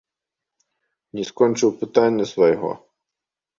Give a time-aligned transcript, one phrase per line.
[1.19, 2.71] Не скончыў пытання свайго.